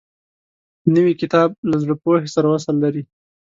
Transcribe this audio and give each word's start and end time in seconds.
نوی 0.95 1.13
کتاب 1.21 1.49
له 1.69 1.75
زړې 1.81 1.95
پوهې 2.03 2.29
سره 2.35 2.47
وصل 2.53 2.75
لري 2.83 3.03